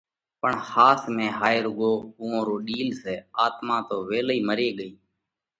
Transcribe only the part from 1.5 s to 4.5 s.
رُوڳو اُوئون رو ڏِيل سئہ، آتما تو ويلئِي